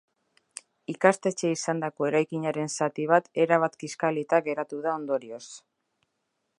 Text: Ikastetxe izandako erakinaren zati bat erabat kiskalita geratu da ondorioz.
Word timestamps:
Ikastetxe 0.93 1.51
izandako 1.55 2.07
erakinaren 2.11 2.73
zati 2.77 3.05
bat 3.13 3.29
erabat 3.45 3.79
kiskalita 3.85 4.41
geratu 4.49 4.83
da 4.87 4.99
ondorioz. 5.03 5.45